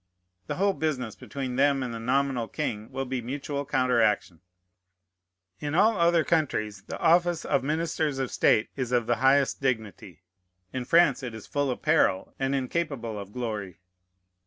[0.47, 4.41] The whole business between them and the nominal king will be mutual counteraction.
[5.59, 10.23] In all other countries the office of ministers of state is of the highest dignity.
[10.73, 13.77] In France it is full of peril, and incapable of glory.